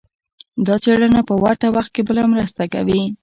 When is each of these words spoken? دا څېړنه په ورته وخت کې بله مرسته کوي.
دا 0.65 0.75
څېړنه 0.83 1.21
په 1.29 1.33
ورته 1.43 1.67
وخت 1.75 1.91
کې 1.95 2.01
بله 2.09 2.23
مرسته 2.33 2.63
کوي. 2.73 3.01